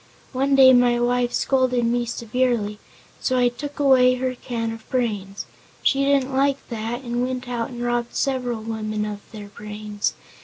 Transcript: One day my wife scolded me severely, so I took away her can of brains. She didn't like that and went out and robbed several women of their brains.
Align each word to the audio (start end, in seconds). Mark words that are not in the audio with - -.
One 0.33 0.55
day 0.55 0.73
my 0.73 0.99
wife 0.99 1.31
scolded 1.31 1.85
me 1.85 2.07
severely, 2.07 2.79
so 3.19 3.37
I 3.37 3.49
took 3.49 3.79
away 3.79 4.15
her 4.15 4.33
can 4.33 4.71
of 4.71 4.89
brains. 4.89 5.45
She 5.83 6.03
didn't 6.03 6.33
like 6.33 6.69
that 6.69 7.03
and 7.03 7.21
went 7.21 7.47
out 7.47 7.69
and 7.69 7.83
robbed 7.83 8.15
several 8.15 8.63
women 8.63 9.05
of 9.05 9.19
their 9.31 9.49
brains. 9.49 10.15